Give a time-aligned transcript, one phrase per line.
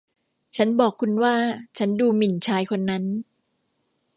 [0.57, 1.35] ฉันบอกคุณว่า
[1.77, 3.03] ฉันดูหมิ่นชายคนนั้น